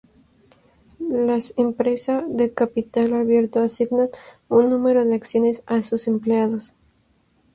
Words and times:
Las 1.11 1.53
empresa 1.57 2.25
de 2.27 2.51
capital 2.51 3.13
abierto 3.13 3.61
asignan 3.61 4.09
un 4.49 4.67
número 4.71 5.05
de 5.05 5.13
acciones 5.13 5.61
a 5.67 5.83
sus 5.83 6.07
empleados. 6.07 6.73